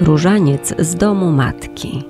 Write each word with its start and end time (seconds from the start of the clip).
Różaniec 0.00 0.74
z 0.78 0.94
domu 0.94 1.32
matki. 1.32 2.04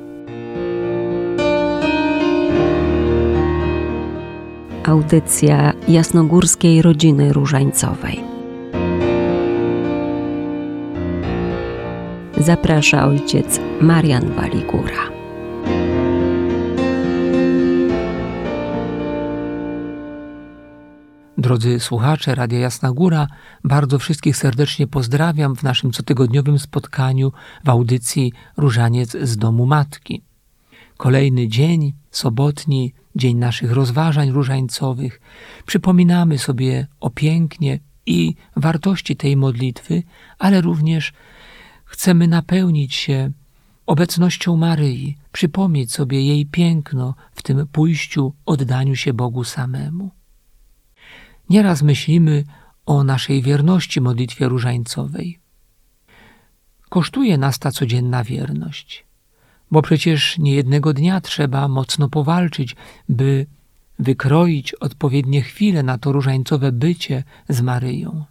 Audycja 4.84 5.72
jasnogórskiej 5.88 6.82
rodziny 6.82 7.32
różańcowej. 7.32 8.20
Zaprasza 12.36 13.06
ojciec 13.06 13.60
Marian 13.80 14.32
Waligura. 14.32 15.19
Drodzy 21.50 21.80
słuchacze 21.80 22.34
Radia 22.34 22.58
Jasna 22.58 22.92
Góra, 22.92 23.26
bardzo 23.64 23.98
wszystkich 23.98 24.36
serdecznie 24.36 24.86
pozdrawiam 24.86 25.56
w 25.56 25.62
naszym 25.62 25.90
cotygodniowym 25.90 26.58
spotkaniu 26.58 27.32
w 27.64 27.68
audycji 27.68 28.32
Różaniec 28.56 29.16
z 29.22 29.36
Domu 29.36 29.66
Matki. 29.66 30.22
Kolejny 30.96 31.48
dzień, 31.48 31.92
sobotni, 32.10 32.94
dzień 33.16 33.36
naszych 33.36 33.72
rozważań 33.72 34.30
różańcowych. 34.30 35.20
Przypominamy 35.66 36.38
sobie 36.38 36.86
o 37.00 37.10
pięknie 37.10 37.78
i 38.06 38.34
wartości 38.56 39.16
tej 39.16 39.36
modlitwy, 39.36 40.02
ale 40.38 40.60
również 40.60 41.12
chcemy 41.84 42.28
napełnić 42.28 42.94
się 42.94 43.30
obecnością 43.86 44.56
Maryi, 44.56 45.16
przypomnieć 45.32 45.92
sobie 45.92 46.22
jej 46.22 46.46
piękno 46.46 47.14
w 47.32 47.42
tym 47.42 47.66
pójściu, 47.66 48.34
oddaniu 48.46 48.96
się 48.96 49.12
Bogu 49.12 49.44
samemu. 49.44 50.19
Nieraz 51.50 51.82
myślimy 51.82 52.44
o 52.86 53.04
naszej 53.04 53.42
wierności 53.42 54.00
modlitwie 54.00 54.48
różańcowej. 54.48 55.38
Kosztuje 56.88 57.38
nas 57.38 57.58
ta 57.58 57.70
codzienna 57.70 58.24
wierność, 58.24 59.06
bo 59.70 59.82
przecież 59.82 60.38
niejednego 60.38 60.92
dnia 60.92 61.20
trzeba 61.20 61.68
mocno 61.68 62.08
powalczyć, 62.08 62.76
by 63.08 63.46
wykroić 63.98 64.74
odpowiednie 64.74 65.42
chwile 65.42 65.82
na 65.82 65.98
to 65.98 66.12
różańcowe 66.12 66.72
bycie 66.72 67.24
z 67.48 67.60
Maryją. 67.60 68.24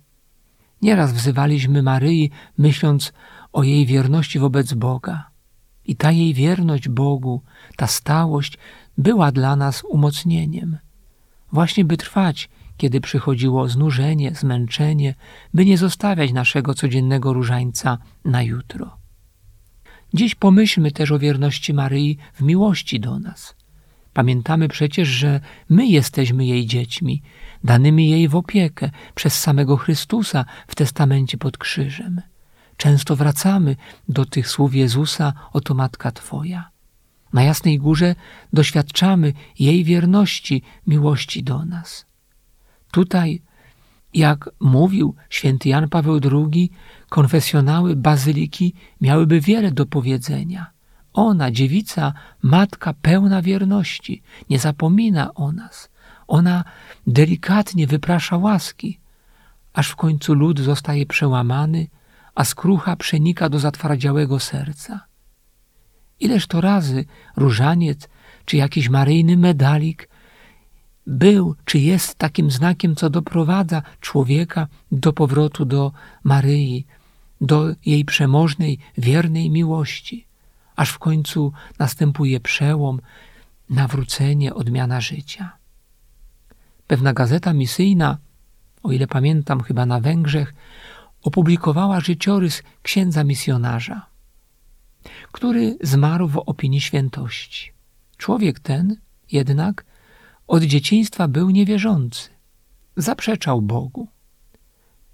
Nieraz 0.81 1.14
wzywaliśmy 1.14 1.83
Maryi, 1.83 2.31
myśląc 2.58 3.14
o 3.54 3.64
jej 3.64 3.86
wierności 3.86 4.39
wobec 4.39 4.73
Boga. 4.73 5.30
I 5.86 5.95
ta 5.95 6.11
jej 6.11 6.33
wierność 6.33 6.89
Bogu, 6.89 7.42
ta 7.76 7.88
stałość 7.88 8.58
była 8.98 9.31
dla 9.31 9.56
nas 9.56 9.83
umocnieniem. 9.83 10.78
Właśnie 11.52 11.86
by 11.86 11.98
trwać 11.98 12.50
kiedy 12.80 13.02
przychodziło 13.02 13.67
znużenie, 13.67 14.35
zmęczenie, 14.35 15.16
by 15.53 15.66
nie 15.66 15.77
zostawiać 15.77 16.31
naszego 16.33 16.73
codziennego 16.73 17.33
różańca 17.33 17.97
na 18.25 18.44
jutro. 18.44 18.97
Dziś 20.13 20.36
pomyślmy 20.36 20.91
też 20.91 21.11
o 21.11 21.19
wierności 21.19 21.73
Maryi 21.73 22.17
w 22.33 22.41
miłości 22.41 22.99
do 22.99 23.19
nas. 23.19 23.55
Pamiętamy 24.13 24.67
przecież, 24.67 25.08
że 25.08 25.39
my 25.69 25.88
jesteśmy 25.88 26.45
jej 26.45 26.66
dziećmi, 26.66 27.21
danymi 27.63 28.09
jej 28.09 28.27
w 28.27 28.36
opiekę 28.36 28.89
przez 29.16 29.39
samego 29.39 29.77
Chrystusa 29.77 30.45
w 30.67 30.75
testamencie 30.75 31.38
pod 31.38 31.58
krzyżem. 31.58 32.21
Często 32.77 33.16
wracamy 33.16 33.75
do 34.09 34.25
tych 34.25 34.47
słów 34.47 34.75
Jezusa, 34.75 35.33
oto 35.53 35.73
Matka 35.73 36.11
Twoja. 36.11 36.69
Na 37.33 37.43
Jasnej 37.43 37.80
Górze 37.80 38.16
doświadczamy 38.53 39.33
jej 39.59 39.83
wierności, 39.83 40.61
miłości 40.88 41.43
do 41.43 41.66
nas. 41.66 42.08
Tutaj, 42.92 43.42
jak 44.14 44.50
mówił 44.59 45.16
święty 45.30 45.70
Jan 45.70 45.90
Paweł 45.90 46.20
II, 46.32 46.72
konfesjonały 47.09 47.95
bazyliki 47.95 48.73
miałyby 49.02 49.42
wiele 49.42 49.72
do 49.72 49.86
powiedzenia. 49.86 50.72
Ona, 51.14 51.52
dziewica, 51.52 52.14
matka 52.42 52.94
pełna 53.02 53.42
wierności, 53.42 54.22
nie 54.49 54.60
zapomina 54.60 55.33
o 55.33 55.52
nas. 55.52 55.89
Ona 56.28 56.64
delikatnie 57.08 57.88
wyprasza 57.88 58.38
łaski, 58.38 58.99
aż 59.73 59.89
w 59.89 59.95
końcu 59.95 60.33
lud 60.33 60.60
zostaje 60.60 61.05
przełamany, 61.05 61.88
a 62.36 62.45
skrucha 62.45 62.95
przenika 62.95 63.49
do 63.49 63.60
zatwardziałego 63.60 64.39
serca. 64.39 65.05
Ileż 66.20 66.48
to 66.48 66.61
razy 66.61 67.05
różaniec 67.36 68.10
czy 68.45 68.58
jakiś 68.58 68.89
maryjny 68.89 69.38
medalik 69.38 70.10
był 71.09 71.55
czy 71.65 71.80
jest 71.80 72.15
takim 72.15 72.52
znakiem, 72.52 72.95
co 72.95 73.09
doprowadza 73.09 73.81
człowieka 73.99 74.67
do 74.92 75.14
powrotu 75.14 75.65
do 75.65 75.92
Maryi, 76.23 76.86
do 77.42 77.75
jej 77.86 78.05
przemożnej, 78.05 78.80
wiernej 78.97 79.49
miłości, 79.49 80.25
aż 80.75 80.89
w 80.89 80.99
końcu 80.99 81.53
następuje 81.80 82.39
przełom, 82.39 83.02
nawrócenie, 83.69 84.53
odmiana 84.53 85.02
życia. 85.02 85.52
Pewna 86.87 87.14
gazeta 87.14 87.53
misyjna, 87.53 88.17
o 88.83 88.92
ile 88.92 89.08
pamiętam, 89.08 89.61
chyba 89.61 89.86
na 89.86 89.99
Węgrzech, 89.99 90.53
opublikowała 91.21 91.99
życiorys 91.99 92.64
księdza 92.81 93.23
misjonarza, 93.23 94.05
który 95.31 95.77
zmarł 95.81 96.27
w 96.27 96.37
opinii 96.37 96.81
świętości. 96.81 97.71
Człowiek 98.17 98.59
ten 98.59 98.95
jednak 99.31 99.89
od 100.49 100.64
dzieciństwa 100.64 101.27
był 101.27 101.49
niewierzący. 101.49 102.30
Zaprzeczał 102.98 103.61
Bogu. 103.61 104.08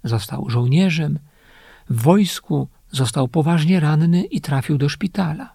Został 0.04 0.50
żołnierzem. 0.50 1.18
W 1.90 2.02
wojsku 2.02 2.68
został 2.90 3.28
poważnie 3.28 3.80
ranny 3.80 4.24
i 4.24 4.40
trafił 4.40 4.78
do 4.78 4.88
szpitala. 4.88 5.54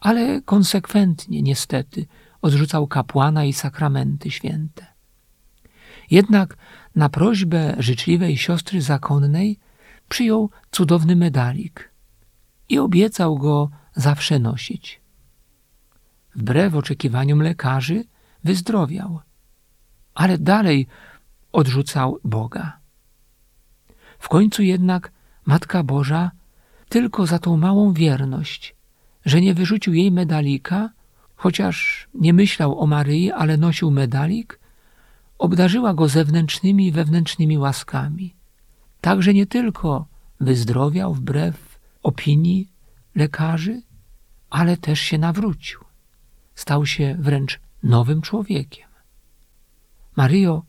Ale 0.00 0.42
konsekwentnie, 0.42 1.42
niestety, 1.42 2.06
odrzucał 2.42 2.86
kapłana 2.86 3.44
i 3.44 3.52
sakramenty 3.52 4.30
święte. 4.30 4.86
Jednak 6.10 6.56
na 6.94 7.08
prośbę 7.08 7.76
życzliwej 7.78 8.36
siostry 8.36 8.82
zakonnej 8.82 9.58
przyjął 10.08 10.50
cudowny 10.70 11.16
medalik 11.16 11.92
i 12.68 12.78
obiecał 12.78 13.38
go 13.38 13.70
zawsze 13.94 14.38
nosić. 14.38 15.00
Wbrew 16.34 16.74
oczekiwaniom 16.74 17.42
lekarzy, 17.42 18.04
wyzdrowiał, 18.44 19.20
ale 20.14 20.38
dalej 20.38 20.86
odrzucał 21.52 22.18
Boga. 22.24 22.78
W 24.18 24.28
końcu 24.28 24.62
jednak 24.62 25.12
Matka 25.46 25.82
Boża 25.82 26.30
tylko 26.88 27.26
za 27.26 27.38
tą 27.38 27.56
małą 27.56 27.92
wierność, 27.92 28.74
że 29.24 29.40
nie 29.40 29.54
wyrzucił 29.54 29.94
jej 29.94 30.10
medalika, 30.10 30.90
chociaż 31.36 32.08
nie 32.14 32.32
myślał 32.32 32.80
o 32.80 32.86
Maryi, 32.86 33.32
ale 33.32 33.56
nosił 33.56 33.90
medalik, 33.90 34.60
obdarzyła 35.38 35.94
go 35.94 36.08
zewnętrznymi 36.08 36.86
i 36.86 36.92
wewnętrznymi 36.92 37.58
łaskami. 37.58 38.34
Także 39.00 39.34
nie 39.34 39.46
tylko 39.46 40.06
wyzdrowiał 40.40 41.14
wbrew 41.14 41.78
opinii 42.02 42.68
lekarzy, 43.14 43.82
ale 44.50 44.76
też 44.76 45.00
się 45.00 45.18
nawrócił. 45.18 45.80
Stał 46.54 46.86
się 46.86 47.16
wręcz 47.18 47.60
nowym 47.82 48.22
człowiekiem. 48.22 48.88
Maryjo, 50.16 50.62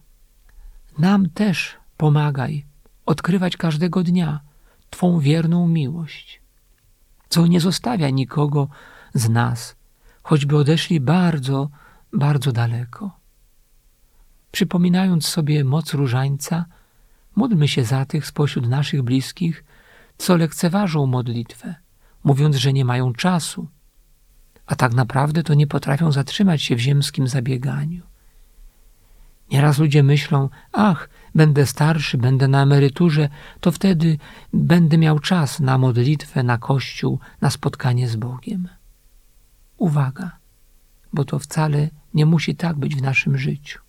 nam 0.97 1.29
też 1.29 1.77
pomagaj 1.97 2.65
odkrywać 3.05 3.57
każdego 3.57 4.03
dnia 4.03 4.39
Twą 4.89 5.19
wierną 5.19 5.67
miłość, 5.67 6.41
co 7.29 7.47
nie 7.47 7.59
zostawia 7.59 8.09
nikogo 8.09 8.67
z 9.13 9.29
nas, 9.29 9.75
choćby 10.23 10.57
odeszli 10.57 10.99
bardzo, 10.99 11.69
bardzo 12.13 12.51
daleko. 12.51 13.19
Przypominając 14.51 15.27
sobie 15.27 15.63
moc 15.63 15.93
różańca, 15.93 16.65
módlmy 17.35 17.67
się 17.67 17.83
za 17.83 18.05
tych 18.05 18.25
spośród 18.25 18.67
naszych 18.67 19.01
bliskich, 19.01 19.63
co 20.17 20.37
lekceważą 20.37 21.05
modlitwę, 21.05 21.75
mówiąc, 22.23 22.55
że 22.55 22.73
nie 22.73 22.85
mają 22.85 23.13
czasu, 23.13 23.67
a 24.69 24.75
tak 24.75 24.93
naprawdę 24.93 25.43
to 25.43 25.53
nie 25.53 25.67
potrafią 25.67 26.11
zatrzymać 26.11 26.61
się 26.63 26.75
w 26.75 26.79
ziemskim 26.79 27.27
zabieganiu. 27.27 28.03
Nieraz 29.51 29.77
ludzie 29.77 30.03
myślą, 30.03 30.49
ach, 30.71 31.09
będę 31.35 31.65
starszy, 31.65 32.17
będę 32.17 32.47
na 32.47 32.61
emeryturze, 32.61 33.29
to 33.59 33.71
wtedy 33.71 34.17
będę 34.53 34.97
miał 34.97 35.19
czas 35.19 35.59
na 35.59 35.77
modlitwę, 35.77 36.43
na 36.43 36.57
kościół, 36.57 37.19
na 37.41 37.49
spotkanie 37.49 38.09
z 38.09 38.15
Bogiem. 38.15 38.67
Uwaga, 39.77 40.37
bo 41.13 41.25
to 41.25 41.39
wcale 41.39 41.89
nie 42.13 42.25
musi 42.25 42.55
tak 42.55 42.77
być 42.77 42.95
w 42.95 43.01
naszym 43.01 43.37
życiu. 43.37 43.79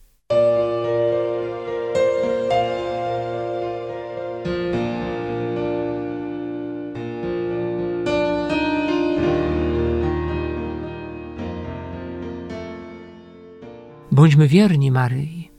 Bądźmy 14.21 14.47
wierni 14.47 14.91
Maryi, 14.91 15.51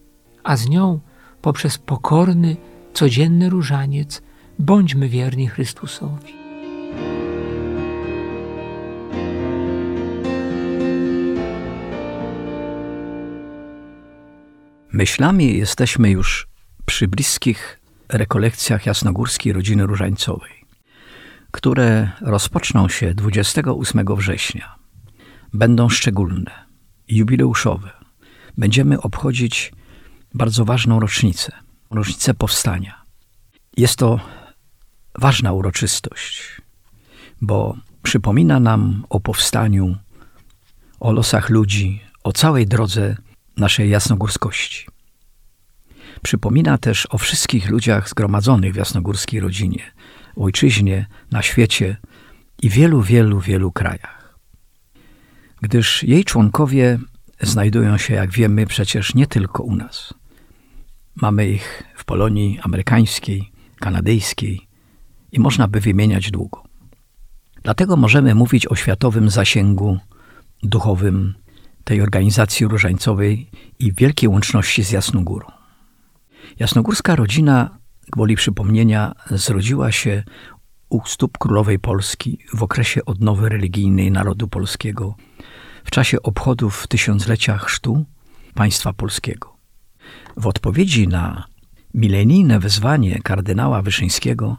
a 0.44 0.56
z 0.56 0.69
nią 0.69 1.00
poprzez 1.41 1.79
pokorny, 1.79 2.56
codzienny 2.93 3.50
różaniec 3.50 4.23
bądźmy 4.59 5.09
wierni 5.09 5.49
Chrystusowi. 5.49 6.32
Myślami 14.93 15.59
jesteśmy 15.59 16.11
już 16.11 16.49
przy 16.87 17.09
bliskich 17.09 17.81
rekolekcjach 18.09 18.87
jasnogórskiej 18.87 19.53
rodziny 19.53 19.87
różańcowej, 19.87 20.64
które 21.50 22.11
rozpoczną 22.20 22.88
się 22.88 23.14
28 23.14 24.06
września. 24.17 24.75
Będą 25.53 25.88
szczególne, 25.88 26.67
jubileuszowe. 27.09 28.01
Będziemy 28.58 29.00
obchodzić 29.00 29.72
bardzo 30.34 30.64
ważną 30.64 31.00
rocznicę, 31.00 31.52
rocznicę 31.90 32.34
powstania. 32.34 33.02
Jest 33.76 33.96
to 33.96 34.20
ważna 35.19 35.52
uroczystość, 35.52 36.60
bo 37.40 37.76
przypomina 38.02 38.60
nam 38.60 39.04
o 39.10 39.20
powstaniu, 39.20 39.96
o 41.00 41.12
losach 41.12 41.50
ludzi, 41.50 42.00
o 42.25 42.32
całej 42.32 42.66
drodze 42.66 43.16
naszej 43.56 43.90
jasnogórskości. 43.90 44.87
Przypomina 46.22 46.78
też 46.78 47.06
o 47.10 47.19
wszystkich 47.19 47.70
ludziach 47.70 48.08
zgromadzonych 48.08 48.72
w 48.72 48.76
jasnogórskiej 48.76 49.40
rodzinie, 49.40 49.93
ojczyźnie, 50.37 51.06
na 51.31 51.43
świecie 51.43 51.96
i 52.62 52.70
wielu, 52.70 53.02
wielu, 53.02 53.40
wielu 53.40 53.72
krajach. 53.72 54.38
Gdyż 55.60 56.02
jej 56.02 56.25
członkowie 56.25 56.99
znajdują 57.43 57.99
się, 57.99 58.15
jak 58.15 58.31
wiemy, 58.31 58.67
przecież 58.67 59.15
nie 59.15 59.27
tylko 59.27 59.62
u 59.62 59.77
nas. 59.77 60.15
Mamy 61.15 61.49
ich 61.49 61.83
w 61.97 62.05
Polonii 62.05 62.61
amerykańskiej, 62.62 63.53
kanadyjskiej 63.81 64.69
i 65.33 65.41
można 65.41 65.69
by 65.69 65.81
wymieniać 65.81 66.31
długo. 66.31 66.62
Dlatego 67.62 67.97
możemy 67.97 68.35
mówić 68.35 68.67
o 68.67 68.77
światowym 68.77 69.31
zasięgu 69.31 69.99
duchowym 70.62 71.35
tej 71.85 72.00
organizacji 72.03 72.67
różańcowej 72.67 73.50
i 73.79 73.93
wielkiej 73.93 74.29
łączności 74.29 74.85
z 74.85 74.91
Jasnogórą. 74.91 75.47
Jasnogórska 76.59 77.17
rodzina, 77.17 77.79
gwoli 78.12 78.37
przypomnienia, 78.37 79.12
zrodziła 79.31 79.93
się 79.93 80.23
u 80.88 81.06
stóp 81.06 81.38
królowej 81.38 81.79
Polski 81.79 82.38
w 82.55 82.62
okresie 82.62 83.05
odnowy 83.05 83.49
religijnej 83.49 84.11
narodu 84.11 84.49
polskiego, 84.49 85.15
w 85.84 85.90
czasie 85.90 86.23
obchodów 86.23 86.87
tysiąclecia 86.87 87.58
chrztu 87.58 88.05
państwa 88.55 88.93
polskiego. 88.93 89.56
W 90.37 90.46
odpowiedzi 90.46 91.08
na 91.08 91.44
milenijne 91.94 92.58
wezwanie 92.58 93.19
kardynała 93.23 93.82
Wyszyńskiego, 93.82 94.56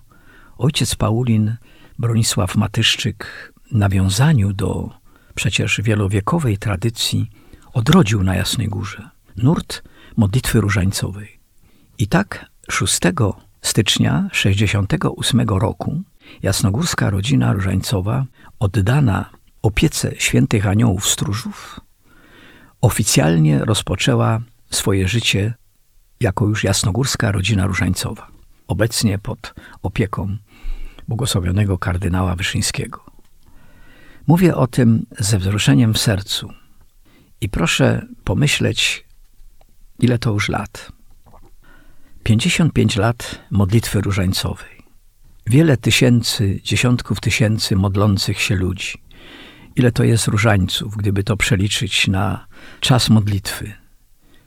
ojciec 0.58 0.96
Paulin 0.96 1.56
Bronisław 2.00 2.56
Matyszczyk 2.56 3.54
nawiązaniu 3.72 4.54
do 4.54 4.90
przecież 5.36 5.82
wielowiekowej 5.84 6.58
tradycji 6.58 7.30
odrodził 7.74 8.24
na 8.24 8.36
Jasnej 8.36 8.68
Górze 8.68 9.10
nurt 9.38 9.84
modlitwy 10.18 10.62
różańcowej. 10.62 11.40
I 11.98 12.08
tak 12.08 12.46
6 12.70 13.00
stycznia 13.62 14.30
68 14.32 15.42
roku 15.48 16.02
jasnogórska 16.42 17.10
rodzina 17.10 17.54
różańcowa 17.54 18.26
oddana 18.60 19.30
opiece 19.64 20.16
świętych 20.18 20.68
aniołów 20.68 21.08
stróżów 21.08 21.80
oficjalnie 22.82 23.60
rozpoczęła 23.60 24.42
swoje 24.70 25.08
życie 25.08 25.54
jako 26.20 26.46
już 26.46 26.64
jasnogórska 26.64 27.32
rodzina 27.32 27.68
różańcowa, 27.68 28.28
obecnie 28.68 29.20
pod 29.20 29.54
opieką 29.84 30.38
błogosławionego 31.08 31.78
kardynała 31.78 32.36
Wyszyńskiego. 32.36 33.06
Mówię 34.28 34.56
o 34.56 34.68
tym 34.68 35.06
ze 35.20 35.40
wzruszeniem 35.40 35.94
w 35.94 35.98
sercu 35.98 36.54
i 37.42 37.50
proszę 37.50 38.08
pomyśleć, 38.24 39.06
ile 40.00 40.18
to 40.20 40.32
już 40.32 40.50
lat. 40.50 40.92
55 42.24 42.96
lat 42.96 43.42
modlitwy 43.52 44.02
różańcowej. 44.02 44.84
Wiele 45.48 45.78
tysięcy, 45.78 46.60
dziesiątków 46.64 47.20
tysięcy 47.20 47.76
modlących 47.76 48.42
się 48.42 48.56
ludzi. 48.56 49.04
Ile 49.76 49.92
to 49.92 50.04
jest 50.04 50.28
różańców, 50.28 50.98
gdyby 50.98 51.24
to 51.24 51.38
przeliczyć 51.38 52.08
na 52.08 52.48
czas 52.80 53.10
modlitwy. 53.10 53.74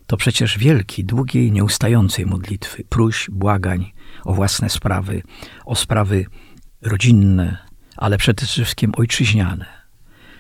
To 0.07 0.17
przecież 0.17 0.59
wielki, 0.59 1.05
długiej, 1.05 1.53
nieustającej 1.53 2.27
modlitwy, 2.27 2.85
próśb, 2.85 3.31
błagań 3.31 3.93
o 4.25 4.35
własne 4.35 4.71
sprawy, 4.71 5.23
o 5.65 5.77
sprawy 5.77 6.27
rodzinne, 6.83 7.59
ale 7.97 8.19
przede 8.19 8.47
wszystkim 8.47 8.93
ojczyźniane. 8.97 9.67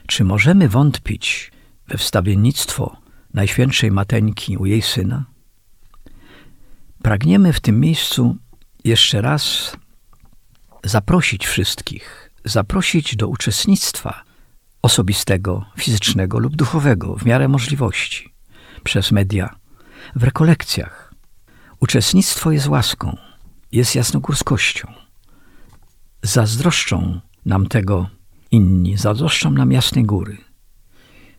Czy 0.06 0.24
możemy 0.24 0.68
wątpić 0.68 1.52
we 1.88 1.98
wstawiennictwo 1.98 2.96
Najświętszej 3.34 3.90
Mateńki 3.90 4.56
u 4.56 4.66
jej 4.66 4.82
syna? 4.82 5.24
Pragniemy 7.02 7.52
w 7.52 7.60
tym 7.60 7.80
miejscu 7.80 8.36
jeszcze 8.84 9.20
raz 9.20 9.76
zaprosić 10.84 11.46
wszystkich, 11.46 12.30
zaprosić 12.44 13.16
do 13.16 13.28
uczestnictwa 13.28 14.25
osobistego, 14.86 15.64
fizycznego 15.78 16.38
lub 16.38 16.56
duchowego 16.56 17.16
w 17.16 17.24
miarę 17.24 17.48
możliwości. 17.48 18.34
Przez 18.84 19.12
media. 19.12 19.56
W 20.16 20.22
rekolekcjach. 20.22 21.14
Uczestnictwo 21.80 22.50
jest 22.50 22.66
łaską, 22.66 23.16
jest 23.72 23.94
jasnogórskością. 23.94 24.92
Zazdroszczą 26.22 27.20
nam 27.46 27.66
tego 27.66 28.10
inni, 28.50 28.96
zazdroszczą 28.96 29.50
nam 29.50 29.72
Jasnej 29.72 30.04
Góry, 30.04 30.36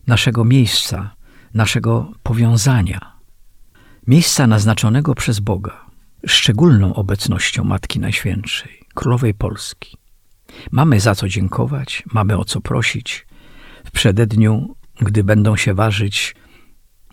naszego 0.07 0.43
miejsca, 0.43 1.15
naszego 1.53 2.11
powiązania, 2.23 2.99
miejsca 4.07 4.47
naznaczonego 4.47 5.15
przez 5.15 5.39
Boga, 5.39 5.85
szczególną 6.25 6.93
obecnością 6.93 7.63
Matki 7.63 7.99
Najświętszej, 7.99 8.83
Królowej 8.95 9.33
Polski. 9.33 9.97
Mamy 10.71 10.99
za 10.99 11.15
co 11.15 11.27
dziękować, 11.27 12.03
mamy 12.13 12.37
o 12.37 12.45
co 12.45 12.61
prosić 12.61 13.26
w 13.87 13.91
przededniu, 13.91 14.75
gdy 15.01 15.23
będą 15.23 15.55
się 15.55 15.73
ważyć 15.73 16.35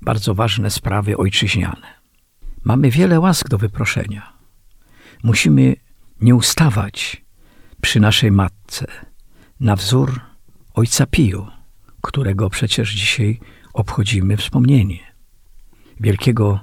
bardzo 0.02 0.34
ważne 0.34 0.70
sprawy 0.70 1.16
ojczyźniane. 1.16 1.86
Mamy 2.64 2.90
wiele 2.90 3.20
łask 3.20 3.48
do 3.48 3.58
wyproszenia. 3.58 4.32
Musimy 5.22 5.76
nie 6.20 6.34
ustawać 6.34 7.24
przy 7.80 8.00
naszej 8.00 8.30
matce 8.30 8.86
na 9.60 9.76
wzór 9.76 10.20
ojca 10.74 11.06
Pio, 11.06 11.50
którego 12.00 12.50
przecież 12.50 12.94
dzisiaj 12.94 13.40
obchodzimy 13.72 14.36
wspomnienie. 14.36 14.98
Wielkiego 16.00 16.60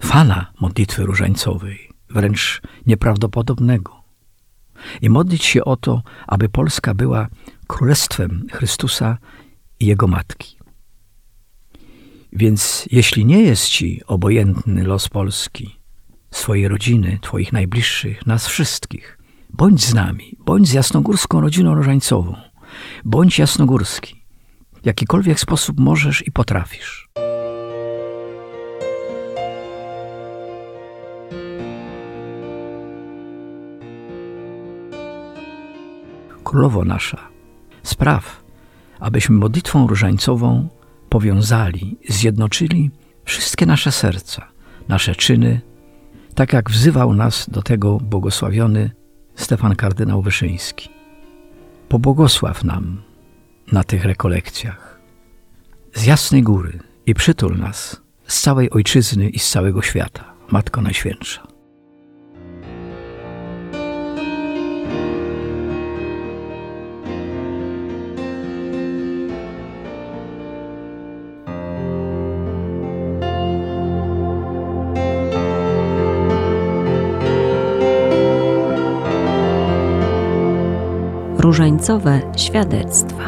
fana 0.00 0.52
modlitwy 0.60 1.06
różańcowej, 1.06 1.90
wręcz 2.10 2.62
nieprawdopodobnego. 2.86 4.02
I 5.02 5.10
modlić 5.10 5.44
się 5.44 5.64
o 5.64 5.76
to, 5.76 6.02
aby 6.26 6.48
Polska 6.48 6.94
była 6.94 7.28
królestwem 7.66 8.46
Chrystusa 8.52 9.18
i 9.80 9.86
Jego 9.86 10.06
Matki. 10.06 10.56
Więc 12.32 12.88
jeśli 12.90 13.24
nie 13.24 13.42
jest 13.42 13.68
Ci 13.68 14.02
obojętny 14.06 14.84
los 14.84 15.08
Polski, 15.08 15.80
swojej 16.30 16.68
rodziny, 16.68 17.18
Twoich 17.22 17.52
najbliższych, 17.52 18.26
nas 18.26 18.46
wszystkich, 18.46 19.18
bądź 19.50 19.84
z 19.84 19.94
nami, 19.94 20.36
bądź 20.38 20.68
z 20.68 20.72
jasnogórską 20.72 21.40
rodziną 21.40 21.74
różańcową, 21.74 22.34
bądź 23.04 23.38
jasnogórski, 23.38 24.24
w 24.82 24.86
jakikolwiek 24.86 25.40
sposób 25.40 25.80
możesz 25.80 26.26
i 26.26 26.32
potrafisz. 26.32 27.08
Królowo 36.44 36.84
nasza, 36.84 37.35
spraw, 37.88 38.44
abyśmy 39.00 39.36
modlitwą 39.36 39.86
różańcową 39.86 40.68
powiązali, 41.08 41.98
zjednoczyli 42.08 42.90
wszystkie 43.24 43.66
nasze 43.66 43.92
serca, 43.92 44.48
nasze 44.88 45.14
czyny, 45.14 45.60
tak 46.34 46.52
jak 46.52 46.70
wzywał 46.70 47.14
nas 47.14 47.50
do 47.50 47.62
tego 47.62 47.98
błogosławiony 47.98 48.90
Stefan 49.34 49.76
kardynał 49.76 50.22
Wyszyński. 50.22 50.88
Pobłogosław 51.88 52.64
nam 52.64 53.02
na 53.72 53.84
tych 53.84 54.04
rekolekcjach 54.04 55.00
z 55.94 56.04
jasnej 56.04 56.42
góry 56.42 56.78
i 57.06 57.14
przytul 57.14 57.58
nas 57.58 58.00
z 58.26 58.40
całej 58.40 58.70
ojczyzny 58.70 59.28
i 59.28 59.38
z 59.38 59.50
całego 59.50 59.82
świata, 59.82 60.24
Matko 60.50 60.82
Najświętsza. 60.82 61.55
Różańcowe 81.46 82.20
świadectwa. 82.36 83.24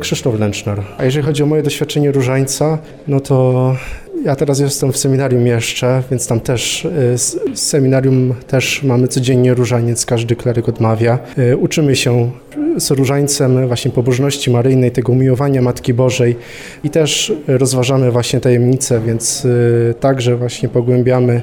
Krzysztof 0.00 0.40
Lęczner. 0.40 0.82
A 0.98 1.04
jeżeli 1.04 1.26
chodzi 1.26 1.42
o 1.42 1.46
moje 1.46 1.62
doświadczenie 1.62 2.12
różańca, 2.12 2.78
no 3.08 3.20
to 3.20 3.76
ja 4.24 4.36
teraz 4.36 4.60
jestem 4.60 4.92
w 4.92 4.96
seminarium 4.96 5.46
jeszcze, 5.46 6.02
więc 6.10 6.26
tam 6.26 6.40
też 6.40 6.84
y, 6.84 7.18
z 7.18 7.38
seminarium 7.54 8.34
też 8.46 8.82
mamy 8.82 9.08
codziennie 9.08 9.54
różaniec, 9.54 10.06
każdy 10.06 10.36
kleryk 10.36 10.68
odmawia. 10.68 11.18
Y, 11.38 11.56
uczymy 11.56 11.96
się 11.96 12.30
z 12.76 12.90
różańcem 12.90 13.66
właśnie 13.66 13.90
pobożności 13.90 14.50
maryjnej, 14.50 14.90
tego 14.90 15.12
umiłowania 15.12 15.62
Matki 15.62 15.94
Bożej 15.94 16.36
i 16.84 16.90
też 16.90 17.32
rozważamy 17.46 18.10
właśnie 18.10 18.40
tajemnice, 18.40 19.00
więc 19.00 19.44
y, 19.44 19.94
także 20.00 20.36
właśnie 20.36 20.68
pogłębiamy 20.68 21.42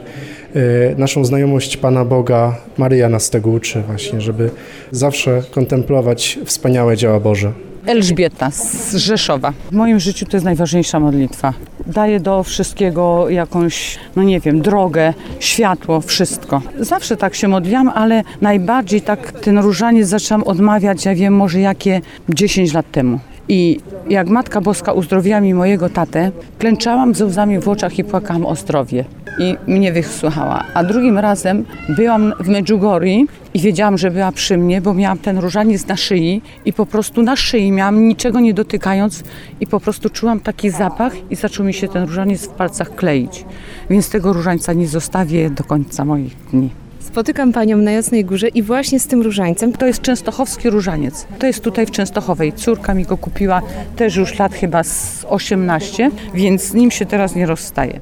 naszą 0.98 1.25
znajomość 1.25 1.77
Pana 1.77 2.06
Boga. 2.06 2.58
Maryja 2.77 3.10
nas 3.10 3.30
tego 3.30 3.50
uczy 3.50 3.82
właśnie, 3.82 4.22
żeby 4.22 4.50
zawsze 4.92 5.44
kontemplować 5.51 6.39
wspaniałe 6.46 6.98
dzieła 6.98 7.20
Boże. 7.20 7.53
Elżbieta 7.85 8.51
z 8.51 8.95
Rzeszowa. 8.95 9.53
W 9.71 9.75
moim 9.75 9.99
życiu 9.99 10.25
to 10.25 10.37
jest 10.37 10.45
najważniejsza 10.45 10.99
modlitwa. 10.99 11.53
Daje 11.87 12.19
do 12.19 12.43
wszystkiego 12.43 13.29
jakąś, 13.29 13.97
no 14.15 14.23
nie 14.23 14.39
wiem, 14.39 14.61
drogę, 14.61 15.13
światło, 15.39 16.01
wszystko. 16.01 16.61
Zawsze 16.79 17.17
tak 17.17 17.35
się 17.35 17.47
modliłam, 17.47 17.89
ale 17.89 18.23
najbardziej 18.41 19.01
tak 19.01 19.31
ten 19.31 19.59
różaniec 19.59 20.07
zaczęłam 20.07 20.43
odmawiać, 20.43 21.05
ja 21.05 21.15
wiem, 21.15 21.35
może 21.35 21.59
jakie 21.59 22.01
10 22.29 22.73
lat 22.73 22.91
temu. 22.91 23.19
I 23.49 23.79
jak 24.09 24.27
Matka 24.27 24.61
Boska 24.61 24.93
uzdrowiła 24.93 25.41
mi 25.41 25.53
mojego 25.53 25.89
tatę, 25.89 26.31
klęczałam 26.59 27.15
ze 27.15 27.25
łzami 27.25 27.59
w 27.59 27.69
oczach 27.69 27.99
i 27.99 28.03
płakałam 28.03 28.45
o 28.45 28.55
zdrowie. 28.55 29.05
I 29.39 29.55
mnie 29.67 29.93
wysłuchała. 29.93 30.63
A 30.73 30.83
drugim 30.83 31.17
razem 31.17 31.65
byłam 31.89 32.33
w 32.39 32.47
Medjugorji 32.47 33.27
i 33.53 33.59
wiedziałam, 33.59 33.97
że 33.97 34.11
była 34.11 34.31
przy 34.31 34.57
mnie, 34.57 34.81
bo 34.81 34.93
miałam 34.93 35.17
ten 35.17 35.37
różaniec 35.37 35.87
na 35.87 35.97
szyi 35.97 36.41
i 36.65 36.73
po 36.73 36.85
prostu 36.85 37.23
na 37.23 37.35
szyi 37.35 37.71
miałam 37.71 38.07
niczego 38.07 38.39
nie 38.39 38.53
dotykając 38.53 39.23
i 39.59 39.67
po 39.67 39.79
prostu 39.79 40.09
czułam 40.09 40.39
taki 40.39 40.69
zapach 40.69 41.13
i 41.29 41.35
zaczął 41.35 41.65
mi 41.65 41.73
się 41.73 41.87
ten 41.87 42.03
różaniec 42.03 42.45
w 42.45 42.49
palcach 42.49 42.95
kleić. 42.95 43.45
Więc 43.89 44.09
tego 44.09 44.33
różańca 44.33 44.73
nie 44.73 44.87
zostawię 44.87 45.49
do 45.49 45.63
końca 45.63 46.05
moich 46.05 46.35
dni. 46.51 46.69
Spotykam 46.99 47.53
Panią 47.53 47.77
na 47.77 47.91
Jasnej 47.91 48.25
Górze 48.25 48.47
i 48.47 48.63
właśnie 48.63 48.99
z 48.99 49.07
tym 49.07 49.21
różańcem. 49.21 49.73
To 49.73 49.85
jest 49.85 50.01
częstochowski 50.01 50.69
różaniec. 50.69 51.27
To 51.39 51.47
jest 51.47 51.63
tutaj 51.63 51.85
w 51.85 51.91
Częstochowej. 51.91 52.53
Córka 52.53 52.93
mi 52.93 53.05
go 53.05 53.17
kupiła 53.17 53.61
też 53.95 54.15
już 54.15 54.39
lat 54.39 54.53
chyba 54.53 54.83
z 54.83 55.25
18, 55.29 56.11
więc 56.33 56.63
z 56.63 56.73
nim 56.73 56.91
się 56.91 57.05
teraz 57.05 57.35
nie 57.35 57.45
rozstaje. 57.45 57.99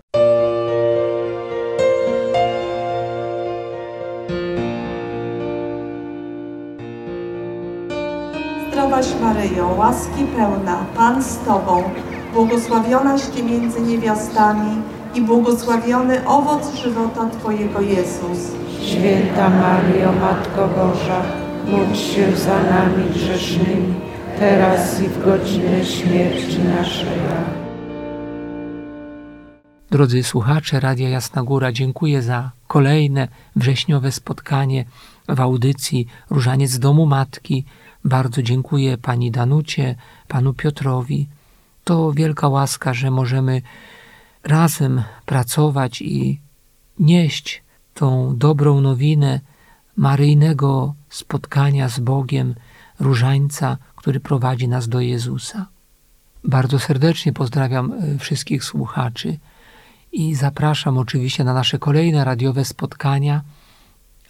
Maryjo, 9.41 9.75
łaski 9.77 10.25
pełna, 10.35 10.85
Pan 10.95 11.23
z 11.23 11.37
Tobą, 11.37 11.83
błogosławionaś 12.33 13.21
Ty 13.21 13.43
między 13.43 13.81
niewiastami 13.81 14.81
i 15.15 15.21
błogosławiony 15.21 16.27
owoc 16.27 16.75
żywota 16.75 17.29
Twojego 17.29 17.81
Jezus. 17.81 18.51
Święta 18.81 19.49
Mario, 19.49 20.11
Matko 20.21 20.67
Boża, 20.67 21.21
módl 21.67 21.95
się 21.95 22.37
za 22.37 22.63
nami 22.63 23.09
grzesznymi, 23.13 23.93
teraz 24.39 25.01
i 25.01 25.07
w 25.07 25.25
godzinę 25.25 25.85
śmierci 25.85 26.59
naszej. 26.59 27.21
Drodzy 29.91 30.23
słuchacze 30.23 30.79
Radia 30.79 31.09
Jasna 31.09 31.43
Góra, 31.43 31.71
dziękuję 31.71 32.21
za 32.21 32.51
kolejne 32.67 33.27
wrześniowe 33.55 34.11
spotkanie 34.11 34.85
w 35.29 35.39
audycji 35.39 36.07
Różaniec 36.29 36.71
z 36.71 36.79
Domu 36.79 37.05
Matki. 37.05 37.65
Bardzo 38.05 38.43
dziękuję 38.43 38.97
pani 38.97 39.31
Danucie, 39.31 39.95
panu 40.27 40.53
Piotrowi. 40.53 41.27
To 41.83 42.11
wielka 42.11 42.47
łaska, 42.47 42.93
że 42.93 43.11
możemy 43.11 43.61
razem 44.43 45.03
pracować 45.25 46.01
i 46.01 46.39
nieść 46.99 47.63
tą 47.93 48.37
dobrą 48.37 48.81
nowinę 48.81 49.39
maryjnego 49.97 50.93
spotkania 51.09 51.89
z 51.89 51.99
Bogiem, 51.99 52.55
różańca, 52.99 53.77
który 53.95 54.19
prowadzi 54.19 54.67
nas 54.67 54.87
do 54.87 54.99
Jezusa. 54.99 55.67
Bardzo 56.43 56.79
serdecznie 56.79 57.33
pozdrawiam 57.33 57.93
e, 57.93 58.17
wszystkich 58.17 58.63
słuchaczy 58.63 59.37
i 60.11 60.35
zapraszam 60.35 60.97
oczywiście 60.97 61.43
na 61.43 61.53
nasze 61.53 61.79
kolejne 61.79 62.25
radiowe 62.25 62.65
spotkania, 62.65 63.41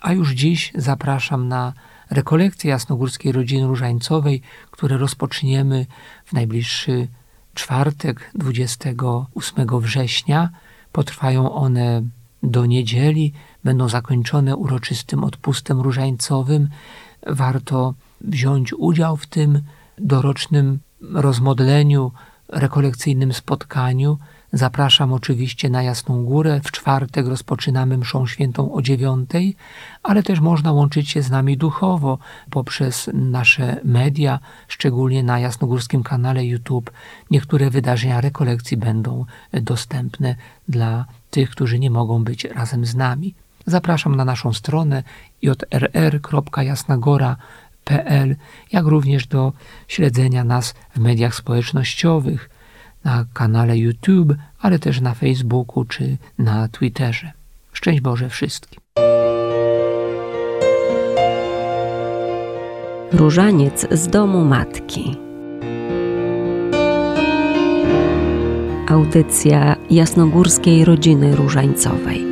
a 0.02 0.14
już 0.14 0.32
dziś 0.32 0.72
zapraszam 0.76 1.48
na 1.48 1.74
rekolekcje 2.12 2.70
Jasnogórskiej 2.70 3.32
Rodziny 3.32 3.68
Różańcowej, 3.68 4.42
które 4.72 4.98
rozpoczniemy 4.98 5.86
w 6.26 6.34
najbliższy 6.34 7.08
czwartek, 7.54 8.32
28 8.36 9.80
września. 9.80 10.50
Potrwają 10.92 11.54
one 11.54 12.02
do 12.44 12.66
niedzieli, 12.66 13.34
będą 13.64 13.90
zakończone 13.90 14.56
uroczystym 14.56 15.24
odpustem 15.24 15.82
różańcowym. 15.82 16.70
Warto 17.28 17.94
wziąć 18.22 18.74
udział 18.74 19.18
w 19.18 19.28
tym 19.28 19.62
dorocznym 19.98 20.80
rozmodleniu, 21.02 22.12
rekolekcyjnym 22.50 23.34
spotkaniu. 23.34 24.18
Zapraszam 24.54 25.14
oczywiście 25.14 25.70
na 25.70 25.84
Jasną 25.84 26.26
Górę. 26.26 26.62
W 26.64 26.72
czwartek 26.72 27.28
rozpoczynamy 27.28 27.98
mszą 27.98 28.28
świętą 28.28 28.74
o 28.74 28.82
dziewiątej, 28.82 29.56
ale 30.04 30.24
też 30.24 30.40
można 30.40 30.72
łączyć 30.72 31.10
się 31.10 31.22
z 31.22 31.30
nami 31.30 31.58
duchowo 31.58 32.18
poprzez 32.50 33.10
nasze 33.14 33.80
media, 33.84 34.40
szczególnie 34.68 35.24
na 35.24 35.40
jasnogórskim 35.40 36.04
kanale 36.04 36.46
YouTube. 36.46 36.92
Niektóre 37.32 37.70
wydarzenia 37.70 38.22
rekolekcji 38.22 38.78
będą 38.78 39.26
dostępne 39.54 40.36
dla 40.68 41.06
tych, 41.30 41.50
którzy 41.50 41.80
nie 41.80 41.90
mogą 41.90 42.24
być 42.24 42.46
razem 42.46 42.86
z 42.86 42.96
nami. 42.96 43.34
Zapraszam 43.66 44.16
na 44.16 44.26
naszą 44.26 44.54
stronę 44.54 45.04
jrr.jasnagora.pl, 45.42 48.36
jak 48.72 48.86
również 48.86 49.28
do 49.28 49.54
śledzenia 49.88 50.44
nas 50.44 50.74
w 50.96 51.00
mediach 51.00 51.36
społecznościowych, 51.36 52.50
na 53.04 53.26
kanale 53.34 53.78
YouTube, 53.78 54.36
ale 54.60 54.80
też 54.80 55.02
na 55.02 55.14
Facebooku 55.14 55.86
czy 55.86 56.18
na 56.38 56.68
Twitterze. 56.68 57.32
Szczęść 57.74 58.02
Boże 58.02 58.30
wszystkim. 58.30 58.82
Różaniec 63.12 63.88
z 63.92 64.08
domu 64.08 64.46
matki. 64.46 65.18
Audycja 68.88 69.76
jasnogórskiej 69.90 70.86
rodziny 70.86 71.36
różańcowej. 71.36 72.31